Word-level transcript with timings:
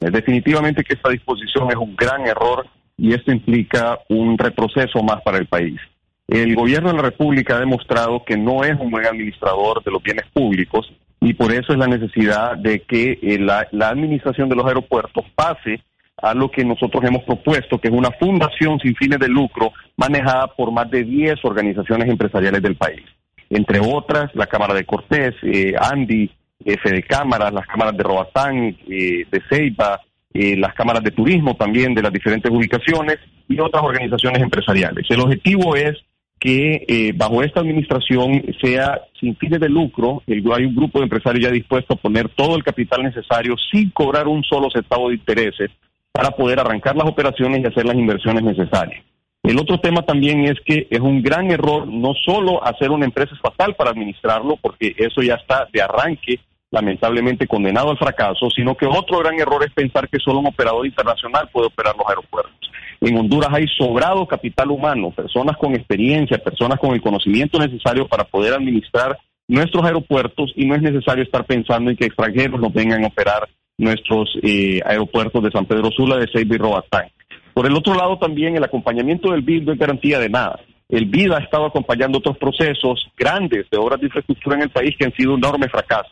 Definitivamente 0.00 0.82
que 0.82 0.94
esta 0.94 1.10
disposición 1.10 1.70
es 1.70 1.76
un 1.76 1.94
gran 1.94 2.26
error 2.26 2.66
y 2.96 3.12
esto 3.12 3.32
implica 3.32 3.98
un 4.08 4.38
retroceso 4.38 5.02
más 5.02 5.20
para 5.22 5.38
el 5.38 5.46
país. 5.46 5.78
El 6.26 6.54
gobierno 6.54 6.90
de 6.90 6.96
la 6.96 7.02
República 7.02 7.56
ha 7.56 7.60
demostrado 7.60 8.24
que 8.24 8.36
no 8.36 8.64
es 8.64 8.78
un 8.78 8.90
buen 8.90 9.04
administrador 9.04 9.82
de 9.82 9.90
los 9.90 10.02
bienes 10.02 10.24
públicos 10.32 10.90
y 11.20 11.34
por 11.34 11.52
eso 11.52 11.72
es 11.72 11.78
la 11.78 11.86
necesidad 11.86 12.56
de 12.56 12.80
que 12.80 13.18
eh, 13.20 13.38
la, 13.38 13.66
administración 13.88 14.48
de 14.48 14.56
los 14.56 14.66
aeropuertos 14.66 15.24
pase 15.34 15.82
a 16.16 16.32
lo 16.34 16.50
que 16.50 16.64
nosotros 16.64 17.02
hemos 17.04 17.24
propuesto, 17.24 17.78
que 17.78 17.88
es 17.88 17.94
una 17.94 18.10
fundación 18.12 18.78
sin 18.80 18.94
fines 18.94 19.18
de 19.18 19.28
lucro 19.28 19.72
manejada 19.96 20.46
por 20.48 20.70
más 20.70 20.90
de 20.90 21.04
10 21.04 21.44
organizaciones 21.44 22.08
empresariales 22.08 22.62
del 22.62 22.76
país. 22.76 23.02
Entre 23.50 23.80
otras, 23.80 24.30
la 24.34 24.46
Cámara 24.46 24.74
de 24.74 24.84
Cortés, 24.84 25.34
eh, 25.42 25.74
Andy, 25.78 26.30
de 26.64 27.02
Cámaras, 27.02 27.52
las 27.52 27.66
cámaras 27.66 27.96
de 27.96 28.02
Robatán, 28.02 28.76
eh, 28.88 29.24
de 29.30 29.42
Ceiba, 29.48 30.00
eh, 30.32 30.56
las 30.56 30.74
cámaras 30.74 31.02
de 31.02 31.10
turismo 31.10 31.56
también 31.56 31.94
de 31.94 32.02
las 32.02 32.12
diferentes 32.12 32.50
ubicaciones 32.50 33.18
y 33.48 33.58
otras 33.58 33.82
organizaciones 33.82 34.42
empresariales. 34.42 35.04
El 35.08 35.20
objetivo 35.20 35.74
es 35.74 35.96
que 36.38 36.84
eh, 36.88 37.12
bajo 37.14 37.42
esta 37.42 37.60
administración 37.60 38.42
sea 38.62 39.00
sin 39.18 39.36
fines 39.36 39.60
de 39.60 39.68
lucro, 39.68 40.22
hay 40.26 40.64
un 40.64 40.74
grupo 40.74 40.98
de 40.98 41.04
empresarios 41.04 41.44
ya 41.44 41.50
dispuesto 41.50 41.94
a 41.94 41.96
poner 41.96 42.28
todo 42.30 42.56
el 42.56 42.64
capital 42.64 43.02
necesario 43.02 43.56
sin 43.70 43.90
cobrar 43.90 44.28
un 44.28 44.42
solo 44.44 44.70
centavo 44.70 45.08
de 45.08 45.16
intereses 45.16 45.70
para 46.12 46.30
poder 46.30 46.60
arrancar 46.60 46.96
las 46.96 47.08
operaciones 47.08 47.60
y 47.60 47.66
hacer 47.66 47.84
las 47.84 47.96
inversiones 47.96 48.42
necesarias. 48.42 49.04
El 49.42 49.58
otro 49.58 49.80
tema 49.80 50.02
también 50.02 50.44
es 50.44 50.54
que 50.64 50.86
es 50.90 51.00
un 51.00 51.22
gran 51.22 51.50
error 51.50 51.86
no 51.86 52.12
solo 52.14 52.64
hacer 52.64 52.90
una 52.90 53.06
empresa 53.06 53.34
estatal 53.34 53.74
para 53.74 53.90
administrarlo, 53.90 54.56
porque 54.56 54.94
eso 54.96 55.22
ya 55.22 55.34
está 55.34 55.66
de 55.72 55.82
arranque 55.82 56.40
lamentablemente 56.70 57.46
condenado 57.46 57.90
al 57.90 57.98
fracaso, 57.98 58.48
sino 58.50 58.76
que 58.76 58.86
otro 58.86 59.18
gran 59.18 59.38
error 59.38 59.64
es 59.64 59.72
pensar 59.72 60.08
que 60.08 60.18
solo 60.18 60.38
un 60.38 60.46
operador 60.46 60.86
internacional 60.86 61.48
puede 61.52 61.66
operar 61.66 61.94
los 61.96 62.06
aeropuertos. 62.08 62.70
En 63.00 63.16
Honduras 63.16 63.50
hay 63.52 63.66
sobrado 63.78 64.26
capital 64.26 64.70
humano, 64.70 65.10
personas 65.10 65.56
con 65.56 65.74
experiencia, 65.74 66.38
personas 66.38 66.78
con 66.78 66.92
el 66.92 67.00
conocimiento 67.00 67.58
necesario 67.58 68.06
para 68.06 68.24
poder 68.24 68.52
administrar 68.52 69.18
nuestros 69.48 69.84
aeropuertos 69.84 70.52
y 70.54 70.66
no 70.66 70.74
es 70.74 70.82
necesario 70.82 71.24
estar 71.24 71.44
pensando 71.44 71.90
en 71.90 71.96
que 71.96 72.06
extranjeros 72.06 72.60
nos 72.60 72.72
vengan 72.72 73.02
a 73.04 73.08
operar 73.08 73.48
nuestros 73.78 74.30
eh, 74.42 74.80
aeropuertos 74.84 75.42
de 75.42 75.50
San 75.50 75.64
Pedro 75.64 75.90
Sula, 75.90 76.18
de 76.18 76.28
Ceiba 76.32 76.54
y 76.54 76.58
Roatán. 76.58 77.08
Por 77.54 77.66
el 77.66 77.74
otro 77.74 77.94
lado, 77.94 78.18
también 78.18 78.56
el 78.56 78.62
acompañamiento 78.62 79.32
del 79.32 79.42
BID 79.42 79.64
no 79.64 79.72
es 79.72 79.78
garantía 79.78 80.18
de 80.20 80.28
nada. 80.28 80.60
El 80.88 81.06
BID 81.06 81.32
ha 81.32 81.38
estado 81.38 81.66
acompañando 81.66 82.18
otros 82.18 82.36
procesos 82.38 83.08
grandes 83.16 83.68
de 83.70 83.78
obras 83.78 84.00
de 84.00 84.06
infraestructura 84.06 84.56
en 84.56 84.62
el 84.62 84.70
país 84.70 84.94
que 84.98 85.06
han 85.06 85.12
sido 85.14 85.34
un 85.34 85.38
enorme 85.38 85.68
fracaso. 85.68 86.10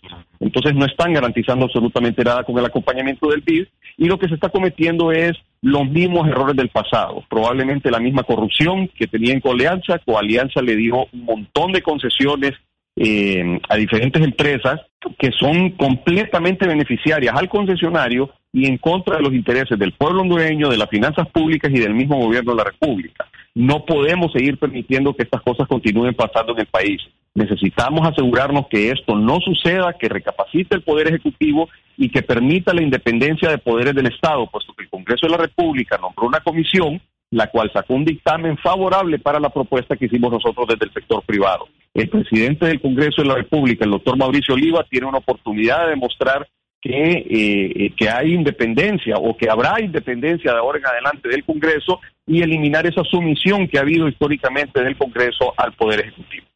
Entonces 0.48 0.74
no 0.74 0.86
están 0.86 1.12
garantizando 1.12 1.66
absolutamente 1.66 2.24
nada 2.24 2.42
con 2.42 2.56
el 2.56 2.64
acompañamiento 2.64 3.28
del 3.28 3.42
BID 3.42 3.66
y 3.98 4.06
lo 4.06 4.18
que 4.18 4.28
se 4.28 4.34
está 4.34 4.48
cometiendo 4.48 5.12
es 5.12 5.36
los 5.60 5.86
mismos 5.90 6.26
errores 6.26 6.56
del 6.56 6.70
pasado. 6.70 7.22
Probablemente 7.28 7.90
la 7.90 8.00
misma 8.00 8.22
corrupción 8.22 8.88
que 8.88 9.06
tenían 9.06 9.40
con 9.40 9.52
Alianza. 9.52 10.00
Alianza 10.18 10.62
le 10.62 10.74
dio 10.74 11.06
un 11.12 11.24
montón 11.24 11.72
de 11.72 11.82
concesiones 11.82 12.52
eh, 12.96 13.60
a 13.68 13.76
diferentes 13.76 14.22
empresas 14.22 14.80
que 15.18 15.30
son 15.38 15.72
completamente 15.72 16.66
beneficiarias 16.66 17.36
al 17.36 17.50
concesionario 17.50 18.30
y 18.50 18.66
en 18.66 18.78
contra 18.78 19.16
de 19.16 19.22
los 19.22 19.34
intereses 19.34 19.78
del 19.78 19.92
pueblo 19.92 20.22
hondureño, 20.22 20.70
de 20.70 20.78
las 20.78 20.88
finanzas 20.88 21.28
públicas 21.28 21.70
y 21.74 21.78
del 21.78 21.92
mismo 21.92 22.16
gobierno 22.16 22.52
de 22.52 22.56
la 22.56 22.64
República. 22.64 23.27
No 23.58 23.84
podemos 23.84 24.30
seguir 24.30 24.56
permitiendo 24.56 25.14
que 25.14 25.24
estas 25.24 25.42
cosas 25.42 25.66
continúen 25.66 26.14
pasando 26.14 26.52
en 26.52 26.60
el 26.60 26.66
país. 26.66 27.02
Necesitamos 27.34 28.06
asegurarnos 28.06 28.68
que 28.68 28.92
esto 28.92 29.16
no 29.16 29.40
suceda, 29.40 29.94
que 29.98 30.08
recapacite 30.08 30.76
el 30.76 30.82
Poder 30.82 31.08
Ejecutivo 31.08 31.68
y 31.96 32.08
que 32.08 32.22
permita 32.22 32.72
la 32.72 32.82
independencia 32.82 33.50
de 33.50 33.58
poderes 33.58 33.96
del 33.96 34.06
Estado, 34.06 34.46
puesto 34.46 34.72
que 34.74 34.84
el 34.84 34.88
Congreso 34.88 35.26
de 35.26 35.32
la 35.32 35.38
República 35.38 35.98
nombró 35.98 36.28
una 36.28 36.38
comisión 36.38 37.00
la 37.30 37.48
cual 37.48 37.68
sacó 37.72 37.94
un 37.94 38.04
dictamen 38.04 38.56
favorable 38.58 39.18
para 39.18 39.40
la 39.40 39.50
propuesta 39.50 39.96
que 39.96 40.06
hicimos 40.06 40.30
nosotros 40.30 40.68
desde 40.68 40.86
el 40.86 40.92
sector 40.92 41.22
privado. 41.24 41.66
El 41.94 42.08
presidente 42.08 42.66
del 42.66 42.80
Congreso 42.80 43.22
de 43.22 43.28
la 43.28 43.34
República, 43.34 43.84
el 43.84 43.90
doctor 43.90 44.16
Mauricio 44.16 44.54
Oliva, 44.54 44.86
tiene 44.88 45.08
una 45.08 45.18
oportunidad 45.18 45.84
de 45.84 45.90
demostrar 45.90 46.46
que, 46.80 47.26
eh, 47.28 47.92
que 47.96 48.08
hay 48.08 48.34
independencia 48.34 49.16
o 49.16 49.36
que 49.36 49.50
habrá 49.50 49.80
independencia 49.80 50.52
de 50.52 50.58
ahora 50.58 50.78
en 50.78 50.86
adelante 50.86 51.28
del 51.28 51.44
Congreso 51.44 52.00
y 52.26 52.42
eliminar 52.42 52.86
esa 52.86 53.02
sumisión 53.04 53.66
que 53.66 53.78
ha 53.78 53.82
habido 53.82 54.08
históricamente 54.08 54.82
del 54.82 54.96
Congreso 54.96 55.54
al 55.56 55.72
Poder 55.72 56.00
Ejecutivo. 56.00 56.46